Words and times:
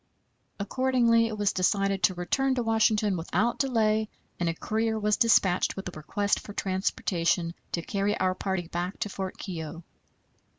Accordingly, 0.59 1.27
it 1.27 1.37
was 1.37 1.53
decided 1.53 2.01
to 2.01 2.15
return 2.15 2.55
to 2.55 2.63
Washington 2.63 3.15
without 3.15 3.59
delay, 3.59 4.09
and 4.39 4.49
a 4.49 4.55
courier 4.55 4.97
was 4.99 5.15
dispatched 5.15 5.75
with 5.75 5.87
a 5.89 5.95
request 5.95 6.39
for 6.39 6.53
transportation 6.53 7.53
to 7.73 7.83
carry 7.83 8.19
our 8.19 8.33
party 8.33 8.67
back 8.67 8.97
to 9.01 9.09
Fort 9.09 9.37
Keogh. 9.37 9.83